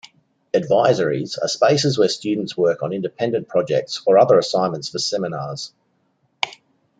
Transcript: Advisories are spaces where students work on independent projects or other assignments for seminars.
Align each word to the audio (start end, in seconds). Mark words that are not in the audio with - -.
Advisories 0.51 1.37
are 1.39 1.47
spaces 1.47 1.95
where 1.95 2.09
students 2.09 2.57
work 2.57 2.81
on 2.81 2.91
independent 2.91 3.47
projects 3.47 4.01
or 4.07 4.17
other 4.17 4.39
assignments 4.39 4.89
for 4.89 4.97
seminars. 4.97 5.73